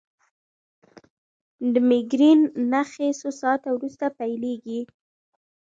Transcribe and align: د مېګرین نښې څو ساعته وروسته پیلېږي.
د 1.73 1.75
مېګرین 1.89 2.39
نښې 2.71 3.09
څو 3.19 3.29
ساعته 3.41 3.67
وروسته 3.73 4.05
پیلېږي. 4.19 4.81